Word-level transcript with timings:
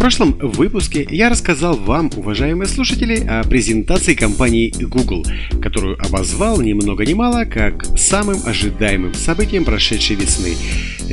Прошлом 0.00 0.32
выпуске 0.38 1.06
я 1.10 1.28
рассказал 1.28 1.76
вам, 1.76 2.10
уважаемые 2.16 2.68
слушатели, 2.68 3.22
о 3.28 3.44
презентации 3.44 4.14
компании 4.14 4.72
Google, 4.80 5.26
которую 5.60 6.00
обозвал 6.00 6.58
ни 6.62 6.72
много 6.72 7.04
ни 7.04 7.12
мало 7.12 7.44
как 7.44 7.84
самым 7.98 8.38
ожидаемым 8.46 9.12
событием 9.12 9.66
прошедшей 9.66 10.16
весны. 10.16 10.56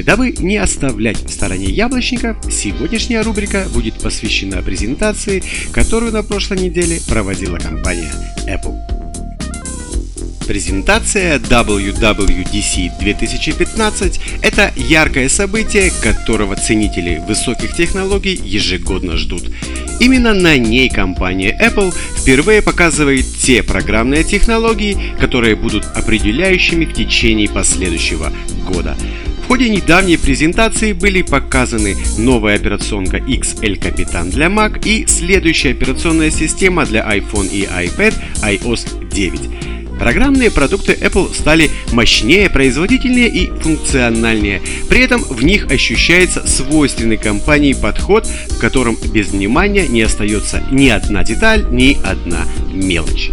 Дабы 0.05 0.31
не 0.39 0.55
оставлять 0.55 1.17
в 1.17 1.29
стороне 1.29 1.65
яблочников, 1.65 2.37
сегодняшняя 2.49 3.23
рубрика 3.23 3.67
будет 3.73 3.95
посвящена 3.95 4.61
презентации, 4.61 5.43
которую 5.73 6.13
на 6.13 6.23
прошлой 6.23 6.59
неделе 6.59 7.01
проводила 7.09 7.57
компания 7.57 8.13
Apple. 8.47 8.96
Презентация 10.47 11.39
WWDC 11.39 12.99
2015– 12.99 14.19
это 14.41 14.71
яркое 14.77 15.27
событие, 15.27 15.91
которого 16.01 16.55
ценители 16.55 17.21
высоких 17.27 17.75
технологий 17.75 18.39
ежегодно 18.41 19.17
ждут. 19.17 19.51
Именно 19.99 20.33
на 20.33 20.57
ней 20.57 20.89
компания 20.89 21.57
Apple 21.61 21.93
впервые 22.15 22.61
показывает 22.61 23.25
те 23.41 23.61
программные 23.61 24.23
технологии, 24.23 24.97
которые 25.19 25.57
будут 25.57 25.83
определяющими 25.93 26.85
в 26.85 26.93
течение 26.93 27.49
последующего 27.49 28.31
года. 28.65 28.95
В 29.43 29.47
ходе 29.47 29.69
недавней 29.69 30.17
презентации 30.17 30.93
были 30.93 31.23
показаны 31.23 31.95
новая 32.17 32.55
операционка 32.55 33.17
XL 33.17 33.79
Capitan 33.79 34.29
для 34.29 34.47
Mac 34.47 34.81
и 34.85 35.07
следующая 35.07 35.71
операционная 35.71 36.31
система 36.31 36.85
для 36.85 37.01
iPhone 37.01 37.49
и 37.49 37.63
iPad 37.63 38.13
iOS 38.43 39.09
9. 39.09 39.66
Программные 39.99 40.51
продукты 40.51 40.93
Apple 40.93 41.33
стали 41.33 41.69
мощнее, 41.91 42.49
производительнее 42.49 43.29
и 43.29 43.47
функциональнее. 43.61 44.61
При 44.89 45.01
этом 45.01 45.23
в 45.23 45.43
них 45.43 45.71
ощущается 45.71 46.47
свойственный 46.47 47.17
компании 47.17 47.73
подход, 47.73 48.25
в 48.25 48.59
котором 48.59 48.97
без 49.13 49.29
внимания 49.29 49.87
не 49.87 50.01
остается 50.01 50.63
ни 50.71 50.89
одна 50.89 51.23
деталь, 51.23 51.65
ни 51.71 51.97
одна 52.03 52.45
мелочь. 52.71 53.31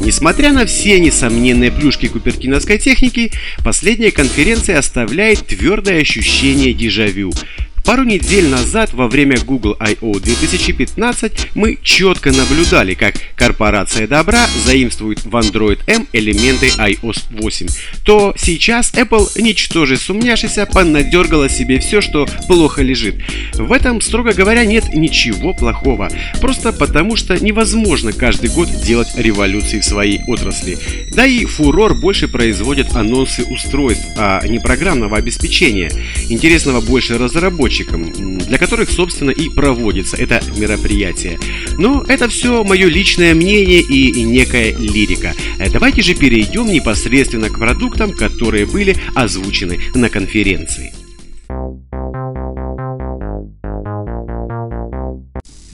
Несмотря 0.00 0.52
на 0.52 0.66
все 0.66 0.98
несомненные 0.98 1.70
плюшки 1.70 2.08
купертиновской 2.08 2.78
техники, 2.78 3.30
последняя 3.64 4.10
конференция 4.10 4.78
оставляет 4.78 5.46
твердое 5.46 6.00
ощущение 6.00 6.72
дежавю. 6.74 7.32
Пару 7.84 8.04
недель 8.04 8.48
назад 8.48 8.92
во 8.92 9.08
время 9.08 9.38
Google 9.40 9.76
I.O. 9.80 10.20
2015 10.20 11.50
мы 11.56 11.78
четко 11.82 12.30
наблюдали, 12.30 12.94
как 12.94 13.14
корпорация 13.34 14.06
добра 14.06 14.46
заимствует 14.64 15.24
в 15.24 15.34
Android 15.34 15.80
M 15.88 16.06
элементы 16.12 16.68
iOS 16.68 17.24
8, 17.30 17.66
то 18.04 18.34
сейчас 18.38 18.92
Apple, 18.94 19.28
ничтоже 19.40 19.96
сумняшися, 19.96 20.66
понадергала 20.66 21.48
себе 21.48 21.80
все, 21.80 22.00
что 22.00 22.28
плохо 22.46 22.82
лежит. 22.82 23.16
В 23.54 23.72
этом, 23.72 24.00
строго 24.00 24.32
говоря, 24.32 24.64
нет 24.64 24.94
ничего 24.94 25.52
плохого, 25.52 26.08
просто 26.40 26.72
потому 26.72 27.16
что 27.16 27.36
невозможно 27.42 28.12
каждый 28.12 28.50
год 28.50 28.68
делать 28.84 29.08
революции 29.16 29.80
в 29.80 29.84
своей 29.84 30.20
отрасли. 30.28 30.78
Да 31.10 31.26
и 31.26 31.44
фурор 31.44 31.94
больше 31.94 32.28
производят 32.28 32.94
анонсы 32.94 33.42
устройств, 33.42 34.06
а 34.16 34.46
не 34.46 34.60
программного 34.60 35.16
обеспечения. 35.16 35.90
Интересного 36.28 36.80
больше 36.80 37.18
разработчиков 37.18 37.71
разработчикам, 37.72 38.38
для 38.38 38.58
которых, 38.58 38.90
собственно, 38.90 39.30
и 39.30 39.48
проводится 39.48 40.16
это 40.16 40.42
мероприятие. 40.56 41.38
Но 41.78 42.04
это 42.06 42.28
все 42.28 42.64
мое 42.64 42.86
личное 42.88 43.34
мнение 43.34 43.80
и 43.80 44.22
некая 44.22 44.76
лирика. 44.76 45.34
Э, 45.58 45.70
давайте 45.70 46.02
же 46.02 46.14
перейдем 46.14 46.66
непосредственно 46.66 47.48
к 47.48 47.58
продуктам, 47.58 48.12
которые 48.12 48.66
были 48.66 48.96
озвучены 49.14 49.80
на 49.94 50.08
конференции. 50.08 50.92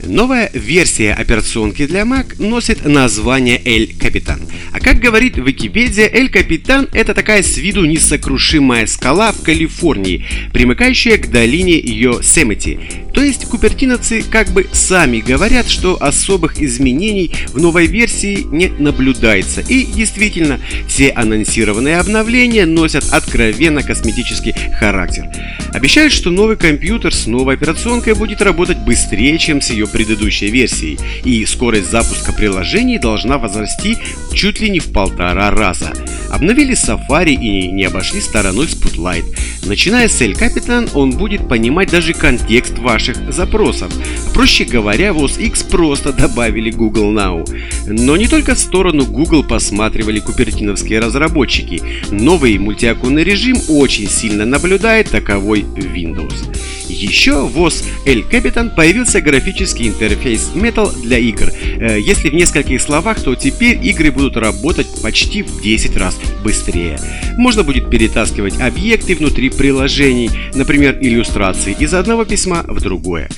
Новая 0.05 0.49
версия 0.53 1.13
операционки 1.13 1.85
для 1.85 2.01
Mac 2.01 2.41
носит 2.41 2.85
название 2.85 3.61
El 3.63 3.95
Capitan. 3.97 4.48
Как 4.89 5.01
говорит 5.01 5.37
Википедия, 5.37 6.09
El 6.09 6.31
Capitan 6.31 6.89
это 6.93 7.13
такая 7.13 7.43
с 7.43 7.57
виду 7.57 7.85
несокрушимая 7.85 8.87
скала 8.87 9.31
в 9.31 9.43
Калифорнии, 9.43 10.25
примыкающая 10.51 11.19
к 11.19 11.29
долине 11.29 11.77
Йосемити. 11.77 12.79
То 13.13 13.21
есть 13.21 13.45
купертиновцы 13.45 14.23
как 14.23 14.47
бы 14.49 14.65
сами 14.71 15.19
говорят, 15.19 15.69
что 15.69 16.01
особых 16.01 16.59
изменений 16.59 17.31
в 17.49 17.59
новой 17.59 17.85
версии 17.85 18.47
не 18.49 18.69
наблюдается. 18.69 19.61
И 19.61 19.85
действительно, 19.85 20.59
все 20.87 21.09
анонсированные 21.09 21.97
обновления 21.97 22.65
носят 22.65 23.03
откровенно 23.11 23.83
косметический 23.83 24.55
характер. 24.79 25.25
Обещают, 25.71 26.13
что 26.13 26.31
новый 26.31 26.57
компьютер 26.57 27.13
с 27.13 27.27
новой 27.27 27.55
операционкой 27.55 28.15
будет 28.15 28.41
работать 28.41 28.79
быстрее, 28.79 29.37
чем 29.37 29.61
с 29.61 29.69
ее 29.69 29.85
предыдущей 29.85 30.49
версией, 30.49 30.97
и 31.23 31.45
скорость 31.45 31.91
запуска 31.91 32.33
приложений 32.33 32.97
должна 32.99 33.37
возрасти 33.37 33.97
чуть 34.33 34.61
ли 34.61 34.69
не 34.69 34.78
в 34.79 34.91
полтора 34.91 35.51
раза. 35.51 35.93
Обновили 36.29 36.73
Safari 36.73 37.33
и 37.33 37.71
не 37.71 37.85
обошли 37.85 38.21
стороной 38.21 38.67
Spotlight. 38.67 39.25
Начиная 39.65 40.07
с 40.07 40.21
El 40.21 40.33
Capitan, 40.33 40.89
он 40.93 41.11
будет 41.11 41.47
понимать 41.47 41.89
даже 41.89 42.13
контекст 42.13 42.77
ваших 42.77 43.33
запросов. 43.33 43.91
Проще 44.33 44.63
говоря, 44.63 45.13
в 45.13 45.17
OS 45.17 45.41
X 45.41 45.63
просто 45.63 46.13
добавили 46.13 46.69
Google 46.69 47.13
Now. 47.13 47.47
Но 47.87 48.15
не 48.15 48.27
только 48.27 48.55
в 48.55 48.59
сторону 48.59 49.05
Google 49.05 49.43
посматривали 49.43 50.19
купертиновские 50.19 50.99
разработчики. 50.99 51.81
Новый 52.11 52.57
мультиоконный 52.57 53.23
режим 53.23 53.57
очень 53.67 54.07
сильно 54.09 54.45
наблюдает 54.45 55.09
таковой 55.09 55.61
Windows. 55.61 56.55
Еще 56.87 57.45
в 57.45 57.57
OS 57.57 57.83
El 58.05 58.29
Capitan 58.29 58.75
появился 58.75 59.21
графический 59.21 59.87
интерфейс 59.87 60.51
Metal 60.55 60.91
для 61.01 61.17
игр. 61.19 61.51
Э, 61.79 61.99
если 61.99 62.29
в 62.29 62.33
нескольких 62.33 62.81
словах, 62.81 63.21
то 63.21 63.35
теперь 63.35 63.79
игры 63.85 64.11
будут 64.11 64.37
работать 64.37 64.58
почти 65.01 65.43
в 65.43 65.61
10 65.61 65.97
раз 65.97 66.17
быстрее. 66.43 66.99
Можно 67.37 67.63
будет 67.63 67.89
перетаскивать 67.89 68.59
объекты 68.59 69.15
внутри 69.15 69.49
приложений, 69.49 70.31
например, 70.53 70.97
иллюстрации 71.01 71.75
из 71.79 71.93
одного 71.93 72.25
письма 72.25 72.63
в 72.67 72.81
другое. 72.81 73.29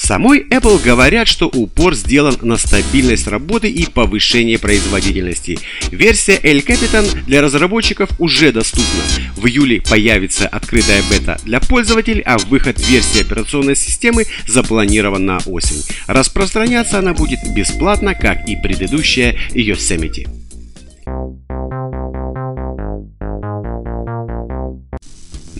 Самой 0.00 0.46
Apple 0.48 0.82
говорят, 0.82 1.28
что 1.28 1.46
упор 1.46 1.94
сделан 1.94 2.36
на 2.40 2.56
стабильность 2.56 3.26
работы 3.26 3.68
и 3.68 3.84
повышение 3.84 4.58
производительности. 4.58 5.58
Версия 5.90 6.36
El 6.36 6.64
Capitan 6.64 7.06
для 7.26 7.42
разработчиков 7.42 8.08
уже 8.18 8.50
доступна. 8.50 9.02
В 9.36 9.46
июле 9.46 9.82
появится 9.82 10.48
открытая 10.48 11.02
бета 11.10 11.38
для 11.44 11.60
пользователей, 11.60 12.22
а 12.22 12.38
выход 12.38 12.80
версии 12.88 13.20
операционной 13.20 13.76
системы 13.76 14.24
запланирован 14.46 15.26
на 15.26 15.38
осень. 15.44 15.84
Распространяться 16.06 16.98
она 16.98 17.12
будет 17.12 17.40
бесплатно, 17.54 18.14
как 18.14 18.48
и 18.48 18.56
предыдущая 18.56 19.36
Yosemite. 19.50 20.39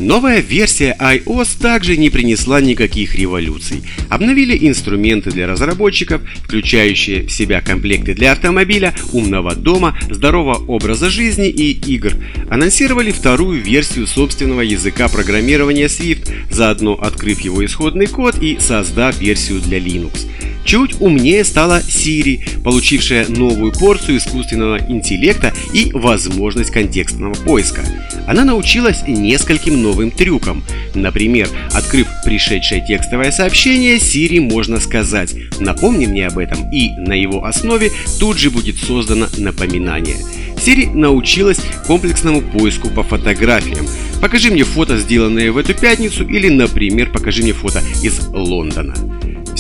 Новая 0.01 0.41
версия 0.41 0.97
iOS 0.99 1.61
также 1.61 1.99
не 1.99 2.09
принесла 2.09 2.63
никаких 2.63 3.15
революций. 3.17 3.83
Обновили 4.09 4.57
инструменты 4.67 5.31
для 5.31 5.47
разработчиков, 5.47 6.23
включающие 6.43 7.27
в 7.27 7.31
себя 7.31 7.61
комплекты 7.61 8.15
для 8.15 8.33
автомобиля, 8.33 8.95
умного 9.13 9.55
дома, 9.55 9.99
здорового 10.09 10.55
образа 10.55 11.11
жизни 11.11 11.51
и 11.51 11.73
игр. 11.73 12.15
Анонсировали 12.49 13.13
вторую 13.13 13.61
версию 13.61 14.07
собственного 14.07 14.63
языка 14.63 15.07
программирования 15.09 15.85
Swift, 15.85 16.33
заодно 16.51 16.95
открыв 16.95 17.41
его 17.41 17.63
исходный 17.63 18.07
код 18.07 18.37
и 18.41 18.57
создав 18.59 19.21
версию 19.21 19.61
для 19.61 19.79
Linux. 19.79 20.27
Чуть 20.71 21.01
умнее 21.01 21.43
стала 21.43 21.81
Siri, 21.81 22.63
получившая 22.63 23.27
новую 23.27 23.73
порцию 23.73 24.19
искусственного 24.19 24.79
интеллекта 24.79 25.53
и 25.75 25.91
возможность 25.93 26.71
контекстного 26.71 27.35
поиска. 27.35 27.83
Она 28.29 28.45
научилась 28.45 29.03
нескольким 29.09 29.83
новым 29.83 30.13
трюкам. 30.13 30.63
Например, 30.95 31.49
открыв 31.73 32.07
пришедшее 32.25 32.87
текстовое 32.87 33.33
сообщение, 33.33 33.97
Siri 33.97 34.41
можно 34.41 34.79
сказать 34.79 35.35
«напомни 35.59 36.07
мне 36.07 36.29
об 36.29 36.39
этом» 36.39 36.71
и 36.71 36.91
на 36.91 37.15
его 37.15 37.45
основе 37.47 37.91
тут 38.21 38.39
же 38.39 38.53
будет 38.53 38.77
создано 38.77 39.27
напоминание. 39.39 40.19
Siri 40.55 40.89
научилась 40.95 41.59
комплексному 41.85 42.43
поиску 42.43 42.91
по 42.91 43.03
фотографиям. 43.03 43.89
Покажи 44.21 44.53
мне 44.53 44.63
фото, 44.63 44.99
сделанные 44.99 45.51
в 45.51 45.57
эту 45.57 45.75
пятницу, 45.75 46.25
или, 46.25 46.49
например, 46.49 47.11
покажи 47.11 47.43
мне 47.43 47.55
фото 47.55 47.83
из 48.05 48.21
Лондона. 48.29 48.95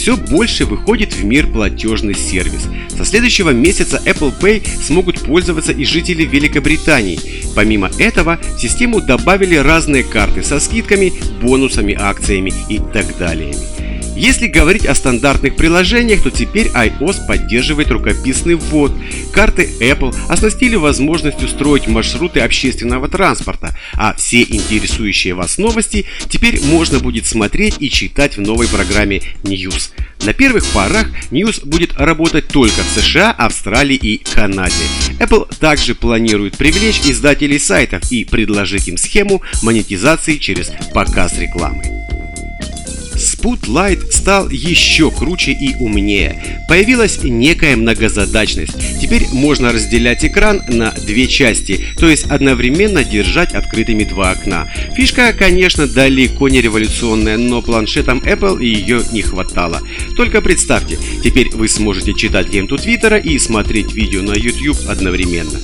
Все 0.00 0.16
больше 0.16 0.64
выходит 0.64 1.12
в 1.12 1.24
мир 1.24 1.46
платежный 1.46 2.14
сервис. 2.14 2.66
Со 2.88 3.04
следующего 3.04 3.50
месяца 3.50 4.00
Apple 4.06 4.32
Pay 4.40 4.66
смогут 4.82 5.20
пользоваться 5.20 5.72
и 5.72 5.84
жители 5.84 6.24
Великобритании. 6.24 7.20
Помимо 7.54 7.90
этого, 7.98 8.40
в 8.56 8.58
систему 8.58 9.02
добавили 9.02 9.56
разные 9.56 10.02
карты 10.02 10.42
со 10.42 10.58
скидками, 10.58 11.12
бонусами, 11.42 11.94
акциями 12.00 12.50
и 12.70 12.78
так 12.78 13.18
далее. 13.18 13.54
Если 14.20 14.48
говорить 14.48 14.84
о 14.84 14.94
стандартных 14.94 15.56
приложениях, 15.56 16.22
то 16.22 16.30
теперь 16.30 16.66
iOS 16.66 17.26
поддерживает 17.26 17.90
рукописный 17.90 18.54
ввод. 18.54 18.92
Карты 19.32 19.66
Apple 19.80 20.14
оснастили 20.28 20.76
возможностью 20.76 21.48
строить 21.48 21.86
маршруты 21.86 22.40
общественного 22.40 23.08
транспорта, 23.08 23.74
а 23.94 24.12
все 24.12 24.42
интересующие 24.42 25.32
вас 25.32 25.56
новости 25.56 26.04
теперь 26.28 26.60
можно 26.62 26.98
будет 26.98 27.24
смотреть 27.24 27.76
и 27.80 27.88
читать 27.88 28.36
в 28.36 28.42
новой 28.42 28.68
программе 28.68 29.22
News. 29.42 29.92
На 30.26 30.34
первых 30.34 30.66
порах 30.66 31.06
News 31.30 31.64
будет 31.66 31.94
работать 31.94 32.48
только 32.48 32.82
в 32.82 33.00
США, 33.00 33.30
Австралии 33.30 33.96
и 33.96 34.18
Канаде. 34.18 34.74
Apple 35.18 35.48
также 35.58 35.94
планирует 35.94 36.58
привлечь 36.58 37.00
издателей 37.06 37.58
сайтов 37.58 38.02
и 38.12 38.26
предложить 38.26 38.86
им 38.86 38.98
схему 38.98 39.40
монетизации 39.62 40.36
через 40.36 40.70
показ 40.92 41.38
рекламы. 41.38 41.99
Spotlight 43.40 44.12
стал 44.12 44.50
еще 44.50 45.10
круче 45.10 45.52
и 45.52 45.74
умнее. 45.76 46.60
Появилась 46.68 47.20
некая 47.22 47.76
многозадачность. 47.76 49.00
Теперь 49.00 49.26
можно 49.32 49.72
разделять 49.72 50.24
экран 50.24 50.62
на 50.68 50.92
две 50.92 51.26
части, 51.26 51.80
то 51.96 52.08
есть 52.08 52.24
одновременно 52.24 53.02
держать 53.02 53.54
открытыми 53.54 54.04
два 54.04 54.32
окна. 54.32 54.70
Фишка, 54.94 55.32
конечно, 55.32 55.86
далеко 55.86 56.48
не 56.48 56.60
революционная, 56.60 57.38
но 57.38 57.62
планшетам 57.62 58.18
Apple 58.18 58.62
ее 58.62 59.02
не 59.12 59.22
хватало. 59.22 59.80
Только 60.16 60.42
представьте, 60.42 60.98
теперь 61.24 61.50
вы 61.50 61.68
сможете 61.68 62.14
читать 62.14 62.52
ленту 62.52 62.76
Твиттера 62.76 63.16
и 63.16 63.38
смотреть 63.38 63.94
видео 63.94 64.22
на 64.22 64.34
YouTube 64.34 64.78
одновременно. 64.88 65.58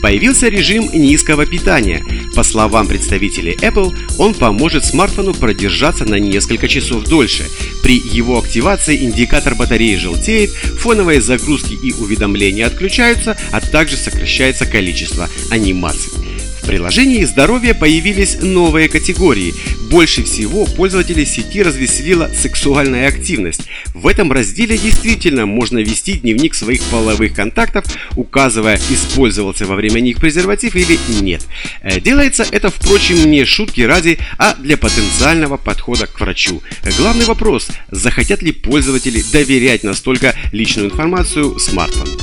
Появился 0.00 0.48
режим 0.48 0.88
низкого 0.94 1.44
питания. 1.44 2.02
По 2.40 2.44
словам 2.44 2.88
представителей 2.88 3.52
Apple, 3.56 3.94
он 4.16 4.32
поможет 4.32 4.86
смартфону 4.86 5.34
продержаться 5.34 6.06
на 6.06 6.14
несколько 6.14 6.68
часов 6.68 7.04
дольше. 7.04 7.44
При 7.82 7.98
его 7.98 8.38
активации 8.38 9.04
индикатор 9.04 9.54
батареи 9.54 9.96
желтеет, 9.96 10.48
фоновые 10.48 11.20
загрузки 11.20 11.74
и 11.74 11.92
уведомления 11.92 12.66
отключаются, 12.66 13.36
а 13.52 13.60
также 13.60 13.98
сокращается 13.98 14.64
количество 14.64 15.28
анимаций. 15.50 16.29
Приложении 16.70 17.24
здоровья 17.24 17.74
появились 17.74 18.42
новые 18.42 18.88
категории. 18.88 19.52
Больше 19.90 20.22
всего 20.22 20.66
пользователей 20.66 21.26
сети 21.26 21.64
развеселила 21.64 22.30
сексуальная 22.32 23.08
активность. 23.08 23.62
В 23.92 24.06
этом 24.06 24.30
разделе 24.30 24.78
действительно 24.78 25.46
можно 25.46 25.78
вести 25.80 26.12
дневник 26.12 26.54
своих 26.54 26.80
половых 26.82 27.34
контактов, 27.34 27.86
указывая, 28.14 28.78
использовался 28.88 29.66
во 29.66 29.74
время 29.74 29.98
них 29.98 30.18
презерватив 30.18 30.76
или 30.76 30.96
нет. 31.20 31.44
Э, 31.82 31.98
делается 31.98 32.46
это, 32.48 32.70
впрочем, 32.70 33.28
не 33.28 33.44
шутки 33.44 33.80
ради, 33.80 34.20
а 34.38 34.54
для 34.54 34.76
потенциального 34.76 35.56
подхода 35.56 36.06
к 36.06 36.20
врачу. 36.20 36.62
Главный 36.96 37.24
вопрос– 37.24 37.66
захотят 37.90 38.42
ли 38.42 38.52
пользователи 38.52 39.24
доверять 39.32 39.82
настолько 39.82 40.36
личную 40.52 40.86
информацию 40.88 41.58
смартфону? 41.58 42.19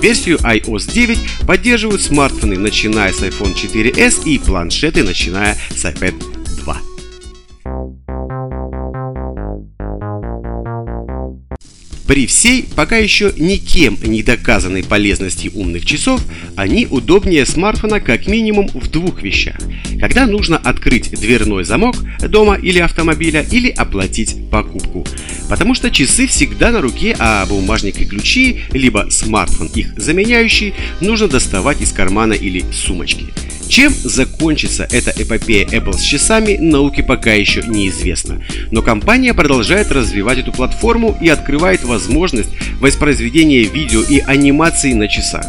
Версию 0.00 0.38
iOS 0.38 0.92
9 0.92 1.18
поддерживают 1.46 2.02
смартфоны, 2.02 2.58
начиная 2.58 3.12
с 3.12 3.22
iPhone 3.22 3.54
4s 3.54 4.24
и 4.24 4.38
планшеты, 4.38 5.02
начиная 5.02 5.56
с 5.70 5.84
iPad 5.84 6.35
При 12.06 12.26
всей 12.26 12.64
пока 12.76 12.96
еще 12.96 13.32
никем 13.36 13.98
не 14.02 14.22
доказанной 14.22 14.84
полезности 14.84 15.50
умных 15.52 15.84
часов, 15.84 16.22
они 16.54 16.86
удобнее 16.88 17.44
смартфона 17.44 18.00
как 18.00 18.26
минимум 18.28 18.68
в 18.68 18.88
двух 18.90 19.22
вещах. 19.22 19.56
Когда 19.98 20.26
нужно 20.26 20.56
открыть 20.56 21.10
дверной 21.10 21.64
замок 21.64 21.96
дома 22.20 22.54
или 22.54 22.78
автомобиля 22.78 23.44
или 23.50 23.70
оплатить 23.70 24.36
покупку. 24.50 25.04
Потому 25.48 25.74
что 25.74 25.90
часы 25.90 26.26
всегда 26.26 26.70
на 26.70 26.80
руке, 26.80 27.16
а 27.18 27.44
бумажник 27.46 28.00
и 28.00 28.04
ключи, 28.04 28.60
либо 28.72 29.08
смартфон 29.10 29.68
их 29.74 29.92
заменяющий, 29.96 30.74
нужно 31.00 31.28
доставать 31.28 31.80
из 31.80 31.92
кармана 31.92 32.34
или 32.34 32.64
сумочки. 32.72 33.26
Чем 33.68 33.92
закончится 33.92 34.86
эта 34.90 35.10
эпопея 35.10 35.66
Apple 35.66 35.94
с 35.94 36.02
часами, 36.02 36.56
науке 36.56 37.02
пока 37.02 37.32
еще 37.32 37.62
неизвестно. 37.62 38.40
Но 38.70 38.82
компания 38.82 39.34
продолжает 39.34 39.90
развивать 39.90 40.38
эту 40.38 40.52
платформу 40.52 41.16
и 41.20 41.28
открывает 41.28 41.84
возможность 41.84 42.50
воспроизведения 42.80 43.68
видео 43.68 44.02
и 44.02 44.20
анимации 44.20 44.92
на 44.92 45.08
часах. 45.08 45.44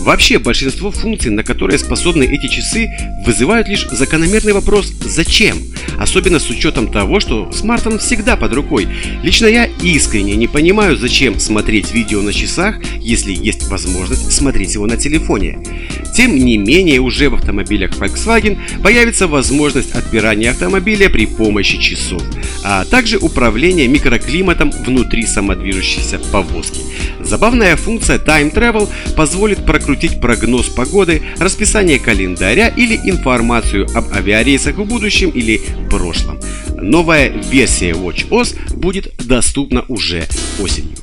Вообще, 0.00 0.38
большинство 0.38 0.90
функций, 0.90 1.30
на 1.30 1.42
которые 1.42 1.78
способны 1.78 2.24
эти 2.24 2.48
часы, 2.48 2.88
вызывают 3.24 3.68
лишь 3.68 3.86
закономерный 3.88 4.52
вопрос 4.52 4.92
«Зачем?», 5.04 5.58
особенно 5.98 6.38
с 6.38 6.48
учетом 6.50 6.88
того, 6.88 7.20
что 7.20 7.50
смартфон 7.52 7.98
всегда 7.98 8.36
под 8.36 8.52
рукой. 8.52 8.86
Лично 9.22 9.46
я 9.46 9.66
искренне 9.82 10.36
не 10.36 10.46
понимаю, 10.46 10.96
зачем 10.96 11.40
смотреть 11.40 11.92
видео 11.92 12.22
на 12.22 12.32
часах, 12.32 12.76
если 13.00 13.32
есть 13.32 13.68
возможность 13.68 14.32
смотреть 14.32 14.74
его 14.74 14.86
на 14.86 14.96
телефоне. 14.96 15.58
Тем 16.14 16.36
не 16.36 16.56
менее, 16.56 17.00
уже 17.00 17.28
в 17.28 17.34
автомобилях 17.34 17.90
Volkswagen 17.92 18.58
появится 18.82 19.26
возможность 19.26 19.92
отбирания 19.92 20.50
автомобиля 20.50 21.10
при 21.10 21.26
помощи 21.26 21.78
часов, 21.78 22.22
а 22.64 22.84
также 22.84 23.18
управления 23.18 23.88
микроклиматом 23.88 24.70
внутри 24.70 25.26
самодвижущейся 25.26 26.18
повозки. 26.18 26.85
Забавная 27.26 27.74
функция 27.76 28.18
Time 28.18 28.54
Travel 28.54 28.88
позволит 29.16 29.66
прокрутить 29.66 30.20
прогноз 30.20 30.66
погоды, 30.66 31.22
расписание 31.38 31.98
календаря 31.98 32.68
или 32.68 32.94
информацию 32.94 33.88
об 33.94 34.12
авиарейсах 34.12 34.76
в 34.76 34.84
будущем 34.84 35.30
или 35.30 35.60
прошлом. 35.90 36.38
Новая 36.80 37.28
версия 37.28 37.92
WatchOS 37.92 38.76
будет 38.76 39.12
доступна 39.26 39.84
уже 39.88 40.28
осенью. 40.60 40.96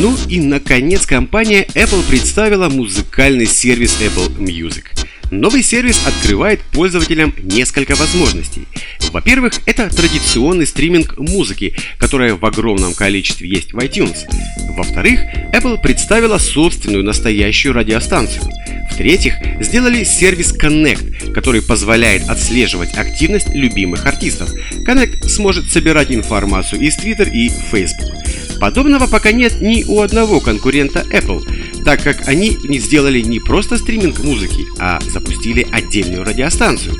Ну 0.00 0.16
и 0.26 0.40
наконец 0.40 1.04
компания 1.04 1.66
Apple 1.74 2.02
представила 2.08 2.70
музыкальный 2.70 3.46
сервис 3.46 3.98
Apple 4.00 4.38
Music. 4.38 4.84
Новый 5.32 5.62
сервис 5.62 5.98
открывает 6.06 6.60
пользователям 6.60 7.34
несколько 7.42 7.94
возможностей. 7.94 8.68
Во-первых, 9.12 9.54
это 9.64 9.88
традиционный 9.88 10.66
стриминг 10.66 11.16
музыки, 11.16 11.74
которая 11.96 12.34
в 12.34 12.44
огромном 12.44 12.92
количестве 12.92 13.48
есть 13.48 13.72
в 13.72 13.78
iTunes. 13.78 14.26
Во-вторых, 14.76 15.20
Apple 15.54 15.80
представила 15.80 16.36
собственную 16.36 17.02
настоящую 17.02 17.72
радиостанцию. 17.72 18.42
В-третьих, 18.92 19.32
сделали 19.62 20.04
сервис 20.04 20.54
Connect, 20.54 21.32
который 21.32 21.62
позволяет 21.62 22.28
отслеживать 22.28 22.94
активность 22.98 23.54
любимых 23.54 24.04
артистов. 24.04 24.52
Connect 24.86 25.30
сможет 25.30 25.70
собирать 25.70 26.12
информацию 26.12 26.82
из 26.82 26.98
Twitter 26.98 27.30
и 27.30 27.48
Facebook. 27.48 28.22
Подобного 28.60 29.08
пока 29.08 29.32
нет 29.32 29.60
ни 29.60 29.82
у 29.82 30.02
одного 30.02 30.40
конкурента 30.40 31.04
Apple, 31.10 31.42
так 31.84 32.02
как 32.02 32.28
они 32.28 32.58
не 32.64 32.78
сделали 32.78 33.20
не 33.20 33.40
просто 33.40 33.76
стриминг 33.76 34.20
музыки, 34.20 34.66
а 34.78 35.00
запустили 35.10 35.66
отдельную 35.70 36.24
радиостанцию. 36.24 36.96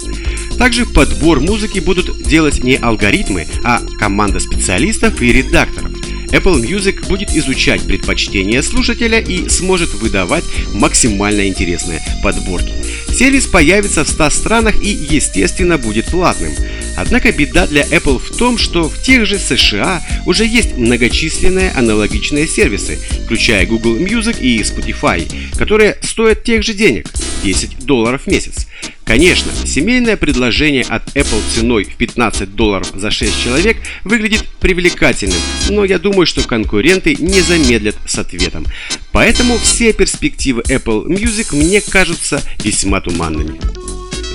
Также 0.58 0.86
подбор 0.86 1.40
музыки 1.40 1.80
будут 1.80 2.22
делать 2.22 2.62
не 2.62 2.76
алгоритмы, 2.76 3.46
а 3.64 3.80
команда 3.98 4.40
специалистов 4.40 5.20
и 5.20 5.32
редакторов. 5.32 5.92
Apple 6.32 6.62
Music 6.62 7.06
будет 7.08 7.30
изучать 7.30 7.82
предпочтения 7.82 8.62
слушателя 8.62 9.20
и 9.20 9.48
сможет 9.50 9.92
выдавать 9.94 10.44
максимально 10.72 11.46
интересные 11.46 12.00
подборки. 12.22 12.72
Сервис 13.12 13.46
появится 13.46 14.04
в 14.04 14.08
100 14.08 14.30
странах 14.30 14.82
и, 14.82 14.88
естественно, 14.88 15.76
будет 15.76 16.06
платным. 16.06 16.52
Однако 16.96 17.32
беда 17.32 17.66
для 17.66 17.82
Apple 17.82 18.18
в 18.18 18.36
том, 18.36 18.58
что 18.58 18.88
в 18.88 19.02
тех 19.02 19.26
же 19.26 19.38
США 19.38 20.02
уже 20.26 20.44
есть 20.44 20.76
многочисленные 20.76 21.70
аналогичные 21.72 22.46
сервисы, 22.46 22.98
включая 23.24 23.66
Google 23.66 23.96
Music 23.96 24.40
и 24.40 24.60
Spotify, 24.60 25.30
которые 25.56 25.98
стоят 26.02 26.44
тех 26.44 26.62
же 26.62 26.74
денег– 26.74 27.08
10 27.42 27.84
долларов 27.84 28.22
в 28.22 28.26
месяц. 28.28 28.66
Конечно, 29.04 29.50
семейное 29.66 30.16
предложение 30.16 30.82
от 30.82 31.04
Apple 31.16 31.42
ценой 31.54 31.84
в 31.84 31.96
15 31.96 32.54
долларов 32.54 32.90
за 32.94 33.10
6 33.10 33.42
человек 33.42 33.76
выглядит 34.04 34.46
привлекательным, 34.60 35.38
но 35.68 35.84
я 35.84 35.98
думаю, 35.98 36.26
что 36.26 36.46
конкуренты 36.46 37.16
не 37.18 37.40
замедлят 37.40 37.96
с 38.06 38.18
ответом. 38.18 38.64
Поэтому 39.10 39.58
все 39.58 39.92
перспективы 39.92 40.62
Apple 40.62 41.06
Music 41.06 41.54
мне 41.54 41.80
кажутся 41.80 42.40
весьма 42.62 43.00
туманными. 43.00 43.60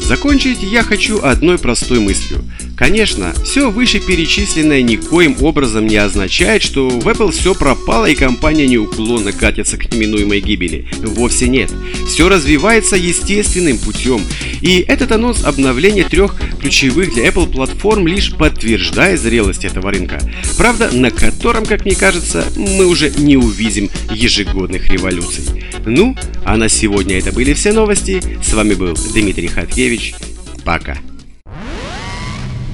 Закончить 0.07 0.63
я 0.63 0.83
хочу 0.83 1.21
одной 1.21 1.57
простой 1.57 1.99
мыслью. 1.99 2.41
Конечно, 2.77 3.33
все 3.43 3.69
вышеперечисленное 3.69 4.81
никоим 4.81 5.35
образом 5.41 5.85
не 5.85 5.97
означает, 5.97 6.63
что 6.63 6.87
в 6.87 7.05
Apple 7.09 7.33
все 7.33 7.53
пропало 7.53 8.05
и 8.05 8.15
компания 8.15 8.67
неуклонно 8.67 9.33
катится 9.33 9.75
к 9.75 9.91
неминуемой 9.91 10.39
гибели. 10.39 10.87
Вовсе 11.01 11.49
нет. 11.49 11.73
Все 12.07 12.29
развивается 12.29 12.95
естественным 12.95 13.77
путем. 13.79 14.21
И 14.61 14.79
этот 14.87 15.11
анонс 15.11 15.43
обновления 15.43 16.05
трех 16.05 16.35
ключевых 16.61 17.13
для 17.13 17.27
Apple 17.27 17.51
платформ 17.51 18.07
лишь 18.07 18.31
подтверждает 18.31 19.19
зрелость 19.19 19.65
этого 19.65 19.91
рынка. 19.91 20.21
Правда, 20.57 20.89
на 20.93 21.11
котором, 21.11 21.65
как 21.65 21.83
мне 21.83 21.95
кажется, 21.95 22.45
мы 22.55 22.85
уже 22.85 23.09
не 23.09 23.35
увидим 23.35 23.89
ежегодных 24.09 24.89
революций. 24.89 25.43
Ну, 25.85 26.15
а 26.45 26.57
на 26.57 26.69
сегодня 26.69 27.17
это 27.17 27.31
были 27.31 27.53
все 27.53 27.71
новости. 27.71 28.21
С 28.41 28.53
вами 28.53 28.73
был 28.73 28.95
Дмитрий 29.13 29.47
Хаткевич. 29.47 30.15
Пока. 30.63 30.97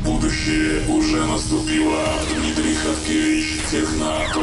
Будущее 0.04 0.82
уже 0.88 1.26
наступило. 1.26 2.04
Дмитрий 2.36 2.76
Хаткевич, 2.76 3.60
радио. 3.72 4.43